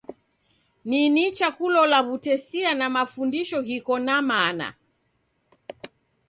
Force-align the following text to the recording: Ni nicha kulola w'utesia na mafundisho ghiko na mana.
Ni 0.89 1.01
nicha 1.15 1.47
kulola 1.57 1.97
w'utesia 2.05 2.71
na 2.79 2.87
mafundisho 2.95 3.57
ghiko 3.67 3.95
na 4.07 4.15
mana. 4.29 4.67